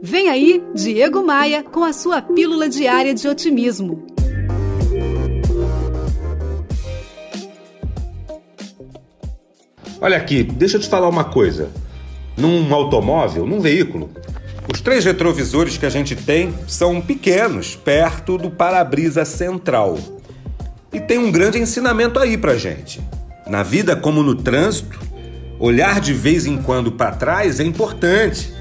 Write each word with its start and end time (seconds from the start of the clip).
Vem 0.00 0.28
aí, 0.28 0.62
Diego 0.74 1.24
Maia, 1.24 1.64
com 1.64 1.82
a 1.82 1.92
sua 1.92 2.22
pílula 2.22 2.68
diária 2.68 3.12
de 3.12 3.26
otimismo. 3.26 4.06
Olha 10.00 10.16
aqui, 10.16 10.44
deixa 10.44 10.76
eu 10.76 10.80
te 10.80 10.88
falar 10.88 11.08
uma 11.08 11.24
coisa. 11.24 11.70
Num 12.36 12.72
automóvel, 12.72 13.44
num 13.44 13.58
veículo, 13.58 14.10
os 14.72 14.80
três 14.80 15.04
retrovisores 15.04 15.76
que 15.76 15.84
a 15.84 15.90
gente 15.90 16.14
tem 16.14 16.54
são 16.68 17.00
pequenos, 17.00 17.74
perto 17.74 18.38
do 18.38 18.50
para-brisa 18.50 19.24
central. 19.24 19.98
E 20.92 21.00
tem 21.00 21.18
um 21.18 21.32
grande 21.32 21.58
ensinamento 21.58 22.20
aí 22.20 22.38
pra 22.38 22.56
gente. 22.56 23.00
Na 23.48 23.64
vida 23.64 23.96
como 23.96 24.22
no 24.22 24.36
trânsito, 24.36 25.00
olhar 25.58 26.00
de 26.00 26.14
vez 26.14 26.46
em 26.46 26.56
quando 26.56 26.92
para 26.92 27.16
trás 27.16 27.58
é 27.58 27.64
importante, 27.64 28.56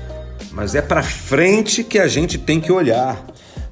mas 0.51 0.75
é 0.75 0.81
para 0.81 1.03
frente 1.03 1.83
que 1.83 1.99
a 1.99 2.07
gente 2.07 2.37
tem 2.37 2.59
que 2.59 2.71
olhar. 2.71 3.25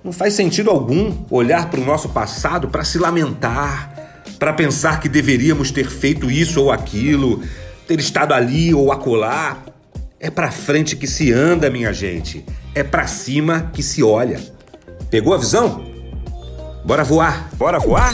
Não 0.03 0.11
faz 0.11 0.33
sentido 0.33 0.69
algum 0.69 1.25
olhar 1.31 1.69
para 1.69 1.79
o 1.79 1.85
nosso 1.85 2.09
passado 2.09 2.67
para 2.67 2.83
se 2.83 2.97
lamentar, 2.99 4.21
para 4.37 4.53
pensar 4.53 4.99
que 4.99 5.09
deveríamos 5.09 5.71
ter 5.71 5.89
feito 5.89 6.29
isso 6.29 6.61
ou 6.61 6.71
aquilo, 6.71 7.41
ter 7.87 7.99
estado 7.99 8.33
ali 8.33 8.73
ou 8.73 8.91
acolá. 8.91 9.63
É 10.19 10.29
para 10.29 10.51
frente 10.51 10.95
que 10.95 11.07
se 11.07 11.31
anda, 11.31 11.69
minha 11.69 11.91
gente. 11.91 12.45
É 12.73 12.83
para 12.83 13.07
cima 13.07 13.71
que 13.73 13.81
se 13.81 14.03
olha. 14.03 14.39
Pegou 15.09 15.33
a 15.33 15.37
visão? 15.37 15.85
Bora 16.85 17.03
voar. 17.03 17.49
Bora 17.57 17.79
voar? 17.79 18.13